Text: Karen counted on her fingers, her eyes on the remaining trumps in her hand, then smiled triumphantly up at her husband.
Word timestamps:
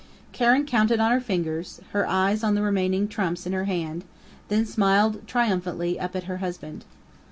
Karen 0.31 0.65
counted 0.65 0.99
on 0.99 1.11
her 1.11 1.19
fingers, 1.21 1.79
her 1.91 2.07
eyes 2.07 2.43
on 2.43 2.55
the 2.55 2.63
remaining 2.63 3.07
trumps 3.07 3.45
in 3.45 3.53
her 3.53 3.65
hand, 3.65 4.03
then 4.47 4.65
smiled 4.65 5.21
triumphantly 5.27 5.99
up 5.99 6.15
at 6.15 6.23
her 6.23 6.37
husband. 6.37 6.85